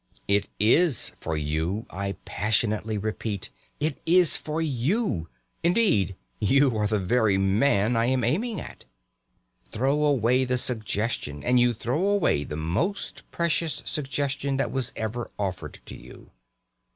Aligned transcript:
It 0.27 0.49
is 0.59 1.11
for 1.19 1.37
you, 1.37 1.85
I 1.91 2.13
passionately 2.25 2.97
repeat; 2.97 3.51
it 3.79 4.01
is 4.03 4.35
for 4.35 4.59
you. 4.59 5.27
Indeed, 5.63 6.15
you 6.39 6.75
are 6.75 6.87
the 6.87 6.97
very 6.97 7.37
man 7.37 7.95
I 7.95 8.07
am 8.07 8.23
aiming 8.23 8.59
at. 8.59 8.85
Throw 9.69 10.01
away 10.03 10.43
the 10.43 10.57
suggestion, 10.57 11.43
and 11.43 11.59
you 11.59 11.71
throw 11.71 12.07
away 12.07 12.43
the 12.43 12.57
most 12.57 13.29
precious 13.29 13.83
suggestion 13.85 14.57
that 14.57 14.71
was 14.71 14.91
ever 14.95 15.29
offered 15.37 15.79
to 15.85 15.95
you. 15.95 16.31